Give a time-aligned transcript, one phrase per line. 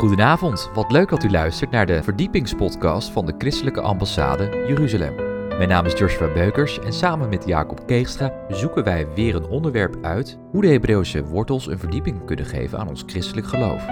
[0.00, 5.14] Goedenavond, wat leuk dat u luistert naar de verdiepingspodcast van de Christelijke Ambassade Jeruzalem.
[5.48, 9.96] Mijn naam is Joshua Beukers en samen met Jacob Keegstra zoeken wij weer een onderwerp
[10.02, 13.86] uit hoe de Hebreeuwse wortels een verdieping kunnen geven aan ons christelijk geloof.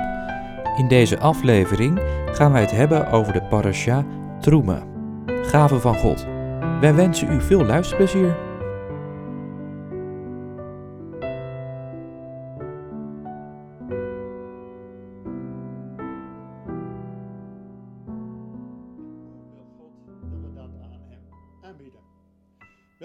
[0.76, 2.00] In deze aflevering
[2.32, 4.06] gaan wij het hebben over de parasha
[4.40, 4.82] Troema,
[5.26, 6.26] gave van God.
[6.80, 8.47] Wij wensen u veel luisterplezier.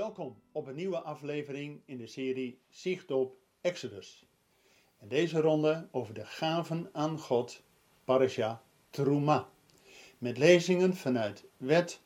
[0.04, 4.26] Welkom op een nieuwe aflevering in de serie Zicht op Exodus.
[5.00, 7.62] En deze ronde over de gaven aan God,
[8.04, 9.50] Parasha Truma.
[10.18, 12.02] Met lezingen vanuit Wet,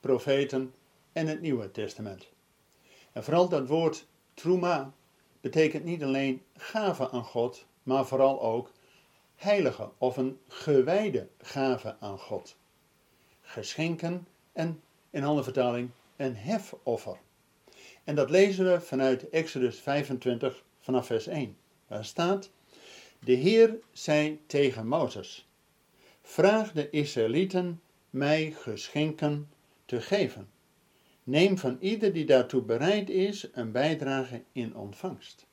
[0.00, 0.74] Profeten
[1.12, 2.28] en het Nieuwe Testament.
[3.12, 4.94] En vooral dat woord Truma
[5.40, 8.72] betekent niet alleen gave aan God, maar vooral ook
[9.34, 12.56] heilige of een gewijde gave aan God.
[13.40, 17.18] Geschenken en in andere vertaling een hefoffer.
[18.08, 21.56] En dat lezen we vanuit Exodus 25 vanaf vers 1.
[21.86, 22.50] Waar staat:
[23.18, 25.48] De Heer zei tegen Mozes:
[26.22, 29.50] Vraag de Israëlieten mij geschenken
[29.84, 30.48] te geven.
[31.24, 35.46] Neem van ieder die daartoe bereid is een bijdrage in ontvangst.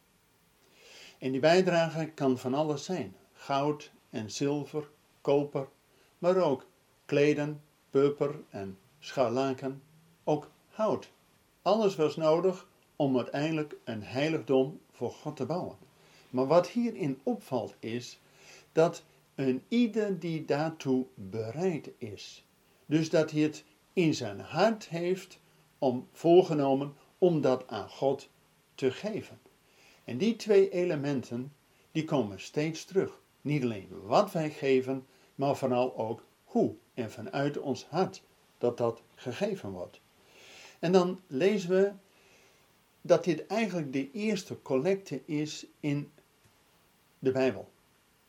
[1.17, 4.88] En die bijdrage kan van alles zijn: goud en zilver,
[5.22, 5.67] koper,
[6.17, 6.67] maar ook
[7.06, 9.81] kleden, purper en scharlaken,
[10.23, 11.14] ook hout
[11.66, 15.77] alles was nodig om uiteindelijk een heiligdom voor God te bouwen.
[16.30, 18.19] Maar wat hierin opvalt is
[18.72, 19.03] dat
[19.35, 22.45] een ieder die daartoe bereid is,
[22.85, 23.63] dus dat hij het
[23.94, 25.39] in zijn hart heeft
[25.80, 28.29] om voorgenomen om dat aan God
[28.75, 29.39] te geven.
[30.03, 31.53] En die twee elementen
[31.91, 33.19] die komen steeds terug.
[33.41, 38.23] Niet alleen wat wij geven, maar vooral ook hoe en vanuit ons hart
[38.57, 40.03] dat dat gegeven wordt.
[40.80, 41.91] En dan lezen we
[43.02, 46.12] dat dit eigenlijk de eerste collecte is in
[47.19, 47.69] de Bijbel.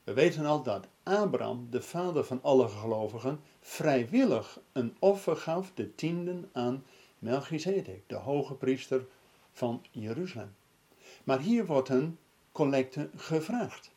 [0.05, 5.95] We weten al dat Abraham, de vader van alle gelovigen, vrijwillig een offer gaf, de
[5.95, 6.85] tienden, aan
[7.19, 9.07] Melchizedek, de hoge priester
[9.53, 10.55] van Jeruzalem.
[11.25, 12.19] Maar hier wordt een
[12.53, 13.91] collecte gevraagd.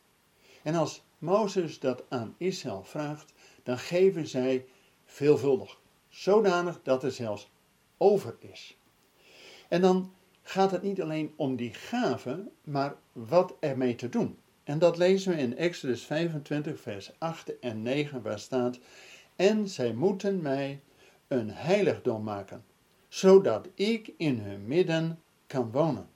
[0.62, 4.66] En als Mozes dat aan Israël vraagt, dan geven zij
[5.04, 5.80] veelvuldig.
[6.08, 7.50] Zodanig dat er zelfs
[8.00, 8.76] over is.
[9.68, 10.12] En dan
[10.42, 14.38] gaat het niet alleen om die gave, maar wat ermee te doen.
[14.64, 18.78] En dat lezen we in Exodus 25, vers 8 en 9, waar staat:
[19.36, 20.80] En zij moeten mij
[21.28, 22.64] een heiligdom maken,
[23.08, 26.08] zodat ik in hun midden kan wonen.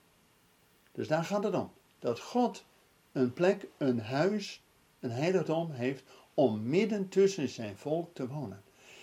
[0.92, 1.70] Dus daar gaat het om.
[1.98, 2.64] Dat God
[3.12, 4.62] een plek, een huis,
[5.00, 6.02] een heiligdom heeft
[6.34, 8.62] om midden tussen zijn volk te wonen.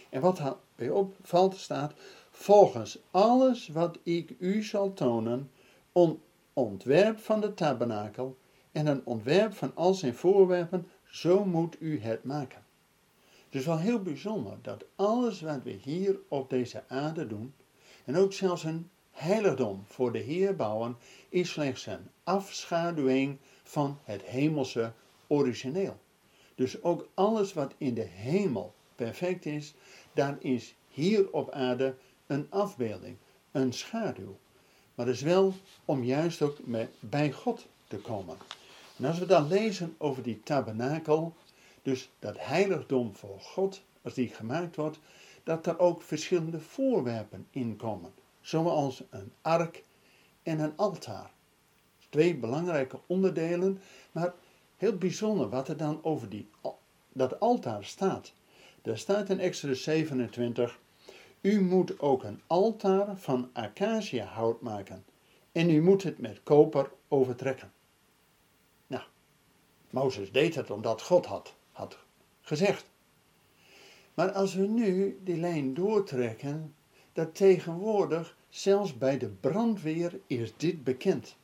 [0.10, 1.94] En wat bij opvalt staat,
[2.42, 5.52] volgens alles wat ik u zal tonen,
[5.94, 6.20] een
[6.54, 8.38] ontwerp van de tabernakel
[8.72, 12.64] en een ontwerp van al zijn voorwerpen, zo moet u het maken.
[13.46, 17.54] Het is wel heel bijzonder dat alles wat we hier op deze aarde doen,
[18.06, 20.98] en ook zelfs een heiligdom voor de Heer bouwen,
[21.30, 24.94] is slechts een afschaduwing van het hemelse
[25.28, 25.98] origineel.
[26.56, 29.74] Dus ook alles wat in de hemel perfect is,
[30.14, 31.96] daar is hier op aarde
[32.32, 33.18] een afbeelding,
[33.52, 34.38] een schaduw.
[34.96, 35.54] Maar het is wel
[35.86, 36.58] om juist ook
[37.00, 38.38] bij God te komen.
[38.98, 41.34] En als we dan lezen over die tabernakel,
[41.82, 45.00] dus dat heiligdom voor God, als die gemaakt wordt,
[45.44, 48.14] dat er ook verschillende voorwerpen in komen.
[48.42, 49.84] Zoals een ark
[50.44, 51.32] en een altaar.
[52.10, 53.82] Twee belangrijke onderdelen,
[54.12, 54.34] maar
[54.78, 56.50] heel bijzonder wat er dan over die,
[57.12, 58.34] dat altaar staat.
[58.82, 60.80] Daar staat in Exodus 27,
[61.42, 65.06] u moet ook een altaar van acaciahout maken
[65.52, 67.72] en u moet het met koper overtrekken.
[68.88, 69.04] Nou,
[69.90, 71.98] Mozes deed het omdat God had, had
[72.42, 72.90] gezegd.
[74.14, 76.76] Maar als we nu die lijn doortrekken,
[77.14, 81.36] dat tegenwoordig zelfs bij de brandweer is dit bekend.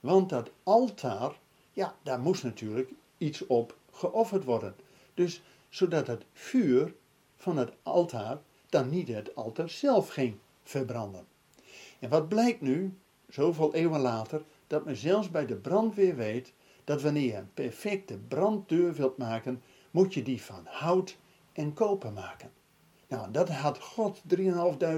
[0.00, 1.38] Want dat altaar,
[1.72, 4.74] ja, daar moest natuurlijk iets op geofferd worden.
[5.14, 6.94] Dus zodat het vuur
[7.36, 8.40] van het altaar
[8.72, 11.26] dan niet het altaar zelf ging verbranden.
[11.98, 12.98] En wat blijkt nu,
[13.28, 16.52] zoveel eeuwen later, dat men zelfs bij de brandweer weet
[16.84, 21.18] dat wanneer je een perfecte branddeur wilt maken, moet je die van hout
[21.52, 22.50] en koper maken.
[23.08, 24.44] Nou, dat had God 3.500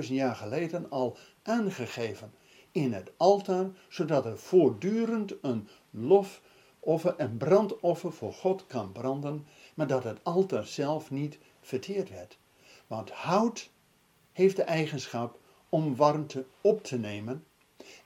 [0.09, 2.33] jaar geleden al aangegeven
[2.73, 9.87] in het altaar, zodat er voortdurend een lofoffer en brandoffer voor God kan branden maar
[9.87, 12.39] dat het altaar zelf niet verteerd werd.
[12.95, 13.71] Want hout
[14.33, 15.39] heeft de eigenschap
[15.69, 17.45] om warmte op te nemen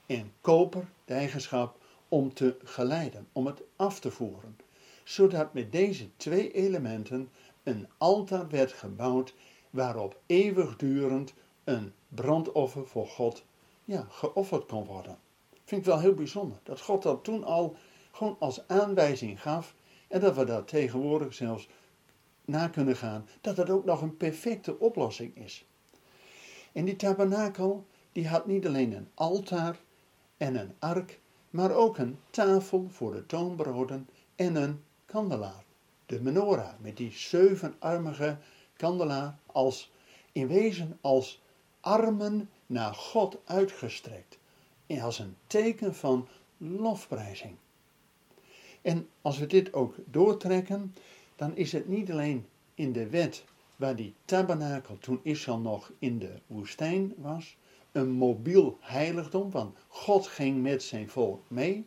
[0.05, 1.77] en koper de eigenschap
[2.07, 4.57] om te geleiden, om het af te voeren.
[5.03, 7.29] Zodat met deze twee elementen
[7.63, 9.33] een altaar werd gebouwd
[9.69, 11.33] waarop eeuwigdurend
[11.63, 13.43] een brandoffer voor God
[13.85, 15.17] ja, geofferd kon worden.
[15.65, 17.75] Vind ik wel heel bijzonder dat God dat toen al
[18.11, 19.75] gewoon als aanwijzing gaf
[20.07, 21.67] en dat we daar tegenwoordig zelfs
[22.49, 25.65] na kunnen gaan, dat het ook nog een perfecte oplossing is.
[26.71, 29.79] En die tabernakel, die had niet alleen een altaar
[30.37, 31.19] en een ark,
[31.49, 35.63] maar ook een tafel voor de toonbroden en een kandelaar.
[36.05, 38.37] De menorah met die zevenarmige
[38.75, 39.91] kandelaar als
[40.31, 41.41] in wezen als
[41.79, 44.37] armen naar God uitgestrekt.
[44.87, 47.55] En als een teken van lofprijzing.
[48.81, 50.93] En als we dit ook doortrekken,
[51.39, 53.43] dan is het niet alleen in de wet
[53.75, 57.57] waar die tabernakel toen Israël nog in de woestijn was,
[57.91, 61.85] een mobiel heiligdom, want God ging met zijn volk mee.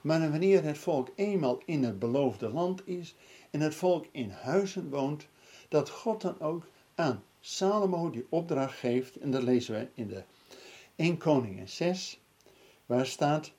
[0.00, 3.14] Maar wanneer het volk eenmaal in het beloofde land is
[3.50, 5.26] en het volk in huizen woont,
[5.68, 10.22] dat God dan ook aan Salomo die opdracht geeft, en dat lezen we in de
[10.96, 12.20] 1 Koningen 6,
[12.86, 13.52] waar staat,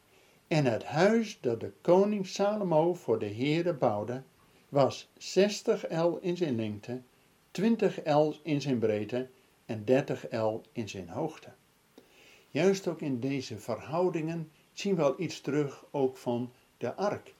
[0.48, 4.24] en het huis dat de koning Salomo voor de Heere bouwde,
[4.72, 7.02] was 60 el in zijn lengte,
[7.52, 9.30] 20 el in zijn breedte
[9.66, 11.50] en 30 el in zijn hoogte.
[12.50, 17.34] Juist ook in deze verhoudingen zien we al iets terug ook van de ark,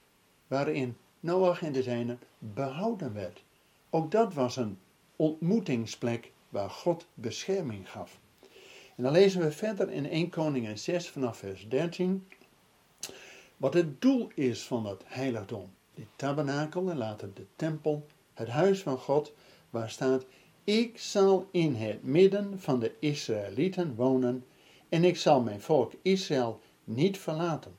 [0.48, 3.44] waarin Noach en de zijnen behouden werd.
[3.90, 4.80] Ook dat was een
[5.16, 8.20] ontmoetingsplek waar God bescherming gaf.
[8.96, 12.28] En dan lezen we verder in 1 Koningen 6 vanaf vers 13
[13.58, 15.70] wat het doel is van het heiligdom.
[16.02, 19.34] Die tabernakel en later de tempel, het huis van God,
[19.70, 20.26] waar staat,
[20.64, 24.46] ik zal in het midden van de Israëlieten wonen
[24.90, 27.78] en ik zal mijn volk Israël niet verlaten.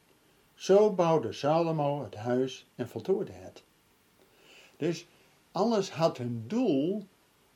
[0.54, 3.62] Zo bouwde Salomo het huis en voltooide het.
[4.76, 5.06] Dus
[5.52, 7.06] alles had een doel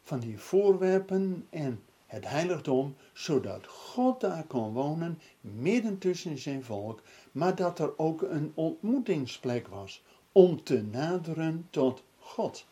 [0.02, 7.02] van die voorwerpen en het heiligdom, zodat God daar kon wonen, midden tussen zijn volk,
[7.32, 10.02] maar dat er ook een ontmoetingsplek was
[10.36, 12.66] om te naderen tot God.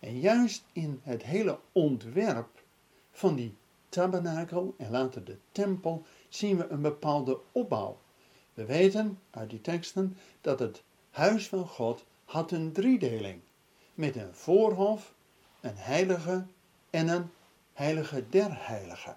[0.00, 2.62] En juist in het hele ontwerp
[3.10, 3.54] van die
[3.88, 7.98] tabernakel en later de tempel zien we een bepaalde opbouw.
[8.54, 13.40] We weten uit die teksten dat het huis van God had een driedeling.
[13.94, 15.14] Met een voorhof,
[15.60, 16.44] een heilige
[16.90, 17.30] en een
[17.72, 19.16] heilige der heiligen.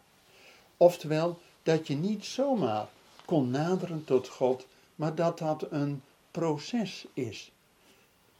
[0.78, 2.88] Oftewel, dat je niet zomaar
[3.26, 6.02] kon naderen tot God, maar dat dat een
[6.38, 7.51] proces is.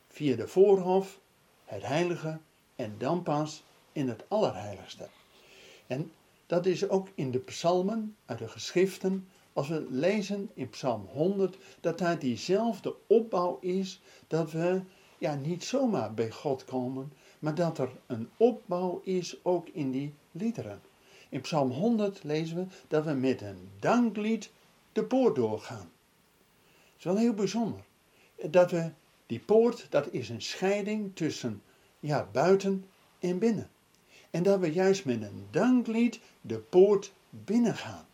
[0.07, 1.19] Via de voorhof,
[1.65, 2.39] het heilige
[2.75, 5.07] en dan pas in het allerheiligste.
[5.88, 6.11] En
[6.45, 11.57] dat is ook in de psalmen, uit de geschriften, als we lezen in Psalm 100,
[11.79, 14.81] dat daar diezelfde opbouw is, dat we
[15.17, 20.13] ja, niet zomaar bij God komen, maar dat er een opbouw is ook in die
[20.31, 20.81] liederen.
[21.29, 24.51] In Psalm 100 lezen we dat we met een danklied
[24.91, 25.91] de poort doorgaan.
[26.97, 27.83] Is wel heel bijzonder.
[28.50, 28.91] Dat we,
[29.25, 31.62] die poort, dat is een scheiding tussen
[32.00, 32.86] ja, buiten
[33.19, 33.69] en binnen.
[34.29, 38.05] En dat we juist met een danklied de poort binnengaan.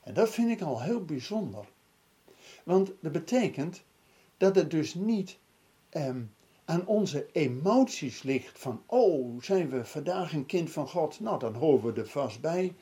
[0.00, 1.64] En dat vind ik al heel bijzonder.
[2.64, 3.82] Want dat betekent
[4.36, 5.38] dat het dus niet
[5.88, 6.22] ehm,
[6.64, 11.20] aan onze emoties ligt van, oh, zijn we vandaag een kind van God?
[11.20, 12.74] Nou, dan horen we er vast bij.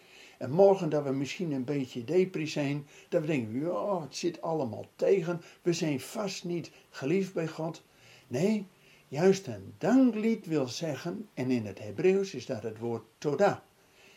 [0.43, 4.43] En morgen dat we misschien een beetje depri zijn, dat we denken, ja, het zit
[4.43, 7.83] allemaal tegen, we zijn vast niet geliefd bij God.
[8.27, 8.67] Nee,
[9.09, 13.65] juist een danklied wil zeggen, en in het Hebreeuws is dat het woord toda.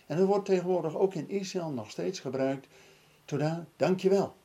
[0.05, 2.67] En dat wordt tegenwoordig ook in Israël nog steeds gebruikt,
[3.25, 4.35] toda, dankjewel.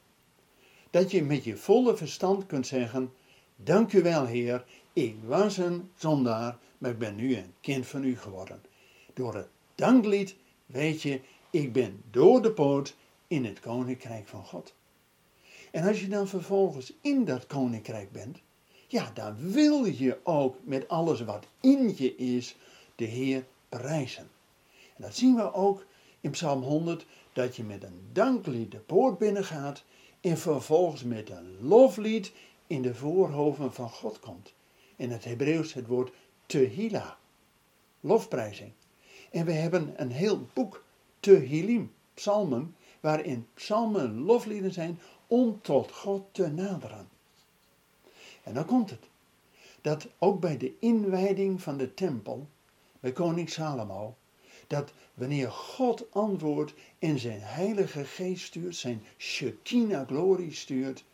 [0.91, 3.13] Dat je met je volle verstand kunt zeggen,
[3.57, 8.63] dankjewel Heer, ik was een zondaar, maar ik ben nu een kind van u geworden.
[9.15, 14.75] Door het danklied weet je, ik ben door de poort in het koninkrijk van God.
[15.71, 18.39] En als je dan vervolgens in dat koninkrijk bent,
[18.87, 22.57] ja, dan wil je ook met alles wat in je is
[22.97, 24.31] de Heer prijzen.
[24.97, 25.87] En dat zien we ook
[26.21, 29.85] in Psalm 100, dat je met een danklied de poort binnengaat
[30.21, 32.33] en vervolgens met een loflied
[32.67, 34.53] in de voorhoven van God komt.
[34.97, 36.13] In het Hebreeuws het woord
[36.47, 37.19] tehila,
[38.01, 38.73] lofprijzing.
[39.31, 40.85] En we hebben een heel boek
[41.21, 47.09] Tehilim, psalmen, waarin psalmen loflieden zijn om tot God te naderen.
[48.43, 49.09] En dan komt het.
[49.81, 52.49] dat ook bij de inwijding van de tempel,
[53.01, 54.17] bij koning Salomo,
[54.67, 61.05] dat wanneer God antwoordt en zijn heilige geest stuurt, zijn Shekinah glorie stuurt,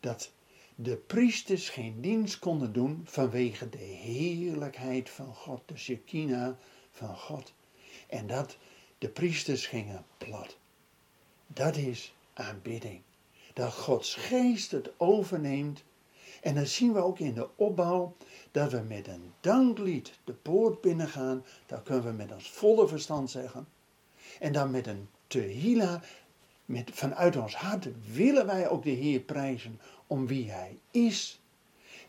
[0.00, 0.30] dat
[0.74, 6.56] de priesters geen dienst konden doen vanwege de heerlijkheid van God, de Shekinah
[6.90, 7.52] van God.
[8.06, 8.56] En dat
[8.98, 10.56] de priesters gingen plat.
[11.46, 13.02] Dat is aanbidding.
[13.52, 15.84] Dat Gods geest het overneemt.
[16.42, 18.16] En dan zien we ook in de opbouw
[18.50, 21.44] dat we met een danklied de poort binnengaan.
[21.66, 23.68] Dat kunnen we met ons volle verstand zeggen.
[24.40, 26.02] En dan met een tehila,
[26.64, 31.40] met, vanuit ons hart willen wij ook de Heer prijzen om wie Hij is.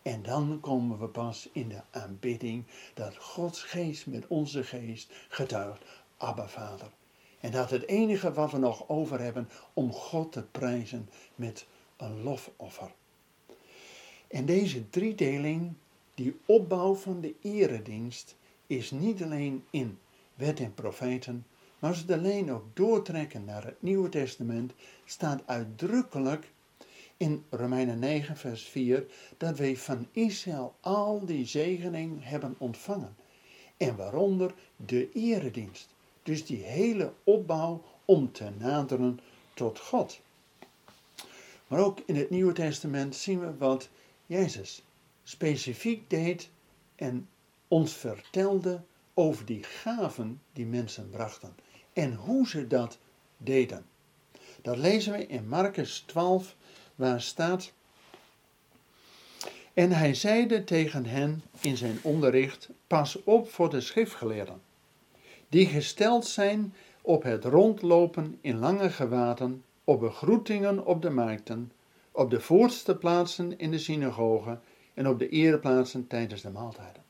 [0.01, 5.83] En dan komen we pas in de aanbidding dat Gods geest met onze geest getuigt.
[6.19, 6.91] Abba Vader.
[7.39, 11.65] En dat het enige wat we nog over hebben om God te prijzen met
[11.97, 12.91] een lofoffer.
[14.27, 15.73] En deze driedeling,
[16.13, 18.35] die opbouw van de eredienst,
[18.67, 19.99] is niet alleen in
[20.35, 21.45] wet en profeten,
[21.79, 24.73] maar als we ook doortrekken naar het Nieuwe Testament,
[25.05, 26.51] staat uitdrukkelijk
[27.17, 29.05] in Romeinen 9, vers 4,
[29.37, 33.15] dat wij van Israël al die zegening hebben ontvangen.
[33.77, 35.93] En waaronder de eredienst.
[36.29, 39.19] Dus die hele opbouw om te naderen
[39.53, 40.19] tot God.
[41.67, 43.89] Maar ook in het Nieuwe Testament zien we wat
[44.25, 44.83] Jezus
[45.23, 46.49] specifiek deed
[46.95, 47.29] en
[47.67, 48.81] ons vertelde
[49.13, 51.55] over die gaven die mensen brachten
[51.93, 52.97] en hoe ze dat
[53.37, 53.85] deden.
[54.61, 56.55] Dat lezen we in Marcus 12,
[56.95, 57.71] waar staat.
[59.73, 64.67] En hij zeide tegen hen in zijn onderricht: Pas op voor de schriftgeleerden
[65.49, 71.71] die gesteld zijn op het rondlopen in lange gewaden, op begroetingen op de markten,
[72.11, 74.61] op de voorste plaatsen in de synagogen
[74.93, 77.03] en op de ereplaatsen tijdens de maaltijden.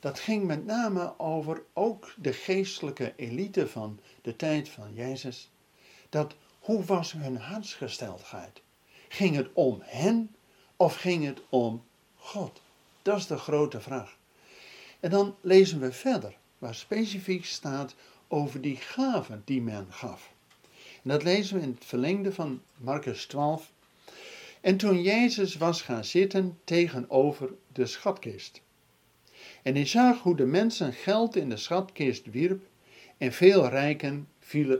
[0.00, 5.50] Dat ging met name over ook de geestelijke elite van de tijd van Jezus.
[6.08, 8.62] Dat, hoe was hun hartsgesteldheid?
[9.08, 10.34] Ging het om hen
[10.76, 11.84] of ging het om
[12.16, 12.60] God?
[13.02, 14.16] Dat is de grote vraag.
[15.00, 17.94] En dan lezen we verder waar specifiek staat
[18.28, 20.32] over die gaven die men gaf.
[21.02, 23.72] En dat lezen we in het verlengde van Marcus 12.
[24.60, 28.62] En toen Jezus was gaan zitten tegenover de schatkist.
[29.62, 32.66] En hij zag hoe de mensen geld in de schatkist wierp,
[33.18, 34.28] en veel rijken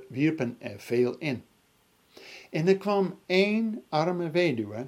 [0.09, 1.45] wierpen er veel in.
[2.51, 4.87] En er kwam één arme weduwe,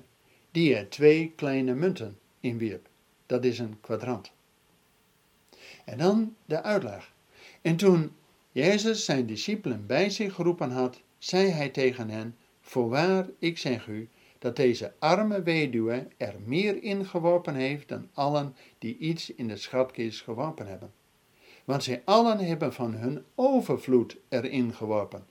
[0.51, 2.89] die er twee kleine munten in wierp.
[3.27, 4.33] Dat is een kwadrant.
[5.89, 7.13] En dan de uitleg.
[7.63, 8.13] En toen
[8.53, 14.09] Jezus zijn discipelen bij zich geroepen had, zei hij tegen hen: Voorwaar, ik zeg u,
[14.39, 20.23] dat deze arme weduwe er meer ingeworpen heeft dan allen die iets in de schatkist
[20.23, 20.93] geworpen hebben.
[21.65, 25.27] Want zij allen hebben van hun overvloed erin geworpen.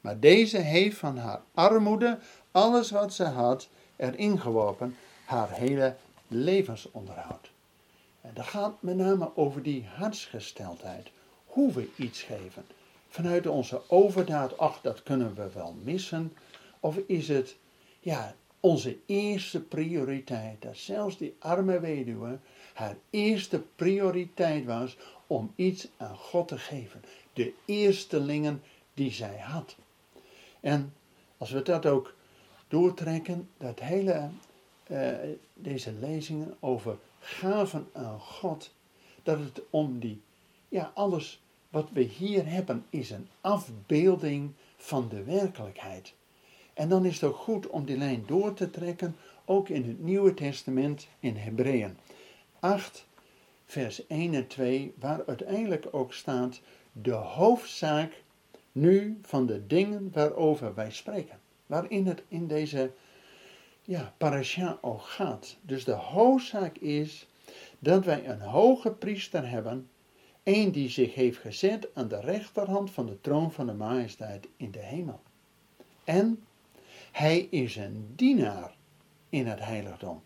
[0.00, 2.18] Maar deze heeft van haar armoede
[2.50, 5.96] alles wat ze had erin geworpen, haar hele
[6.28, 7.50] levensonderhoud.
[8.20, 11.10] En dat gaat met name over die hartsgesteldheid.
[11.46, 12.64] Hoe we iets geven.
[13.08, 16.32] Vanuit onze overdaad, ach, dat kunnen we wel missen.
[16.80, 17.56] Of is het,
[18.00, 20.62] ja, onze eerste prioriteit.
[20.62, 22.38] Dat zelfs die arme weduwe
[22.74, 24.96] haar eerste prioriteit was
[25.26, 27.04] om iets aan God te geven.
[27.32, 28.62] De eerstelingen
[28.94, 29.76] die zij had.
[30.60, 30.94] En
[31.38, 32.14] als we dat ook
[32.68, 34.28] doortrekken, dat hele,
[34.90, 35.10] uh,
[35.54, 38.74] deze lezingen over gaven aan God,
[39.22, 40.20] dat het om die,
[40.68, 46.14] ja, alles wat we hier hebben is een afbeelding van de werkelijkheid.
[46.74, 50.00] En dan is het ook goed om die lijn door te trekken, ook in het
[50.00, 51.96] Nieuwe Testament in Hebreeën
[52.60, 53.06] 8,
[53.66, 56.60] vers 1 en 2, waar uiteindelijk ook staat
[56.92, 58.22] de hoofdzaak
[58.72, 61.40] nu van de dingen waarover wij spreken.
[61.66, 62.90] Waarin het in deze
[63.88, 65.56] ja, parasha ook gaat.
[65.62, 67.26] Dus de hoofdzaak is
[67.78, 69.88] dat wij een hoge priester hebben,
[70.42, 74.70] een die zich heeft gezet aan de rechterhand van de troon van de majesteit in
[74.70, 75.20] de hemel.
[76.04, 76.44] En
[77.12, 78.74] hij is een dienaar
[79.28, 80.22] in het heiligdom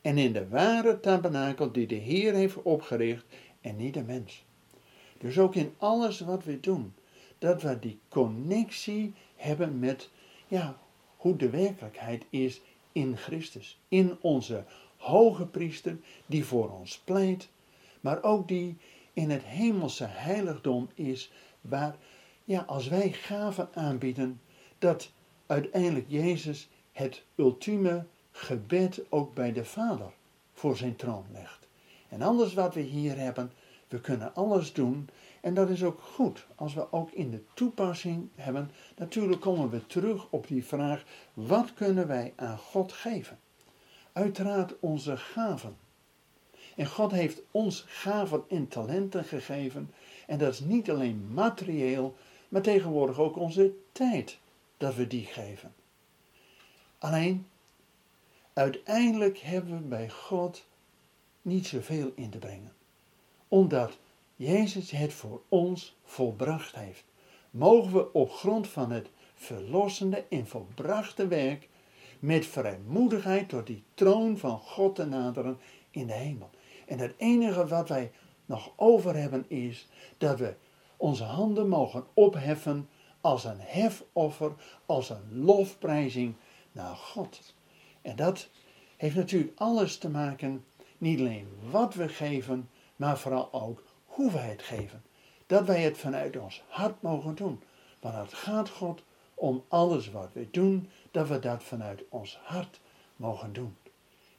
[0.00, 3.24] en in de ware tabernakel die de Heer heeft opgericht
[3.60, 4.44] en niet de mens.
[5.18, 6.94] Dus ook in alles wat we doen,
[7.38, 10.10] dat we die connectie hebben met
[10.46, 10.78] ja,
[11.16, 12.60] hoe de werkelijkheid is
[12.94, 14.64] in Christus, in onze
[14.96, 15.96] hoge priester
[16.26, 17.48] die voor ons pleit,
[18.00, 18.76] maar ook die
[19.12, 21.96] in het hemelse heiligdom is, waar,
[22.44, 24.40] ja, als wij gaven aanbieden,
[24.78, 25.10] dat
[25.46, 30.12] uiteindelijk Jezus het ultieme gebed ook bij de Vader
[30.52, 31.68] voor zijn troon legt.
[32.08, 33.52] En alles wat we hier hebben,
[33.88, 35.08] we kunnen alles doen.
[35.44, 38.70] En dat is ook goed als we ook in de toepassing hebben.
[38.96, 43.38] Natuurlijk komen we terug op die vraag: wat kunnen wij aan God geven?
[44.12, 45.76] Uiteraard onze gaven.
[46.76, 49.92] En God heeft ons gaven en talenten gegeven.
[50.26, 52.16] En dat is niet alleen materieel,
[52.48, 54.38] maar tegenwoordig ook onze tijd
[54.76, 55.74] dat we die geven.
[56.98, 57.46] Alleen,
[58.52, 60.66] uiteindelijk hebben we bij God
[61.42, 62.72] niet zoveel in te brengen.
[63.48, 63.98] Omdat
[64.36, 67.04] Jezus het voor ons volbracht heeft.
[67.50, 71.68] Mogen we op grond van het verlossende en volbrachte werk
[72.18, 75.58] met vrijmoedigheid tot die troon van God te naderen
[75.90, 76.50] in de hemel.
[76.86, 78.12] En het enige wat wij
[78.46, 79.88] nog over hebben is
[80.18, 80.54] dat we
[80.96, 82.88] onze handen mogen opheffen
[83.20, 84.52] als een hefoffer,
[84.86, 86.34] als een lofprijzing
[86.72, 87.54] naar God.
[88.02, 88.48] En dat
[88.96, 90.64] heeft natuurlijk alles te maken,
[90.98, 93.82] niet alleen wat we geven, maar vooral ook
[94.14, 95.02] hoe wij het geven.
[95.46, 97.62] Dat wij het vanuit ons hart mogen doen.
[98.00, 99.02] Want het gaat God
[99.34, 102.80] om alles wat we doen, dat we dat vanuit ons hart
[103.16, 103.76] mogen doen.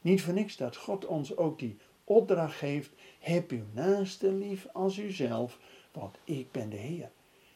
[0.01, 4.97] Niet voor niks dat God ons ook die opdracht geeft, heb uw naaste lief als
[4.97, 5.59] uzelf,
[5.91, 7.11] want ik ben de Heer.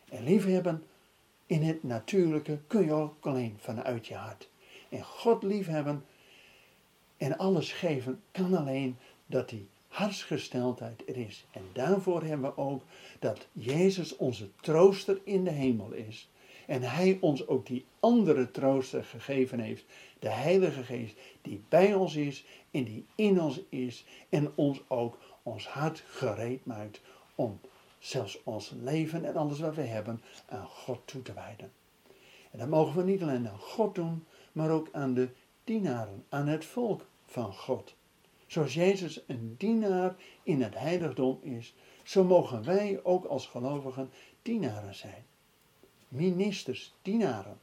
[0.09, 0.83] En liefhebben
[1.45, 4.49] in het natuurlijke kun je ook alleen vanuit je hart.
[4.89, 6.05] En God liefhebben
[7.17, 11.45] en alles geven kan alleen dat die hartsgesteldheid er is.
[11.51, 12.83] En daarvoor hebben we ook
[13.19, 16.29] dat Jezus onze trooster in de hemel is.
[16.65, 19.85] En Hij ons ook die andere trooster gegeven heeft.
[20.19, 24.05] De Heilige Geest die bij ons is en die in ons is.
[24.29, 27.01] En ons ook ons hart gereed maakt
[27.35, 27.59] om
[27.99, 31.71] zelfs ons leven en alles wat we hebben aan God toe te wijden.
[32.51, 35.29] En dat mogen we niet alleen aan God doen, maar ook aan de
[35.63, 37.95] dienaren, aan het volk van God.
[38.49, 44.09] Zoals Jezus een dienaar in het heiligdom is, zo mogen wij ook als gelovigen
[44.41, 45.25] dienaren zijn.
[46.07, 47.57] Ministers, dienaren.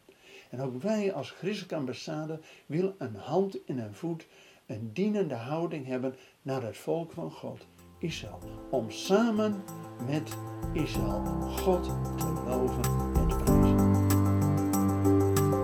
[0.50, 4.26] En ook wij als christelijke ambassade willen een hand en een voet,
[4.66, 7.66] een dienende houding hebben naar het volk van God,
[7.98, 8.38] Israël.
[8.70, 9.62] Om samen
[10.06, 10.36] met
[10.72, 11.84] Israël God
[12.18, 12.82] te loven
[13.16, 14.04] en te prijzen.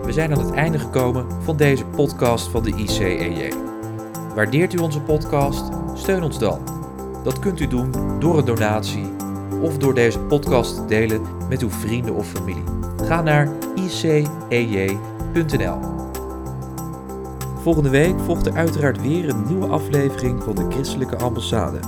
[0.04, 3.71] We zijn aan het einde gekomen van deze podcast van de ICEJ.
[4.34, 5.64] Waardeert u onze podcast?
[5.94, 6.60] Steun ons dan.
[7.24, 9.04] Dat kunt u doen door een donatie
[9.62, 12.64] of door deze podcast te delen met uw vrienden of familie.
[13.02, 15.78] Ga naar icej.nl.
[17.62, 21.78] Volgende week volgt er uiteraard weer een nieuwe aflevering van de Christelijke Ambassade.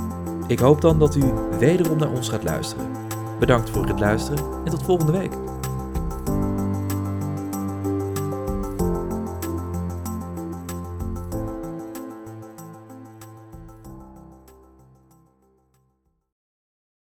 [0.47, 1.23] Ik hoop dan dat u
[1.59, 2.87] wederom naar ons gaat luisteren.
[3.39, 5.44] Bedankt voor het luisteren en tot volgende week.